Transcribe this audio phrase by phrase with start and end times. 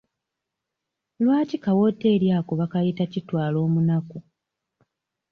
[1.23, 4.17] Lwaki ka wooteeri ako bakayita kitwaloomunaku?